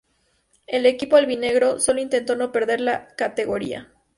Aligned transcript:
El 0.65 0.87
equipo 0.87 1.15
albinegro 1.15 1.79
solo 1.79 2.01
intentó 2.01 2.35
no 2.35 2.51
perder 2.51 2.81
la 2.81 3.09
categoría. 3.09 3.93